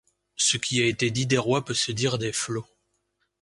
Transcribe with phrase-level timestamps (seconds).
[0.37, 2.65] Ce qui a été dit des rois peut se dire des flots.